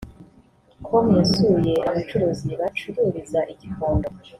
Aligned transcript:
com 0.85 1.05
yasuye 1.19 1.73
abacuruzi 1.89 2.49
bacururiza 2.59 3.39
i 3.53 3.55
Gikondo 3.59 4.09